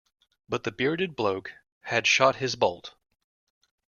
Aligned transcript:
But 0.49 0.63
the 0.63 0.71
bearded 0.71 1.15
bloke 1.15 1.53
had 1.81 2.07
shot 2.07 2.37
his 2.37 2.55
bolt. 2.55 2.95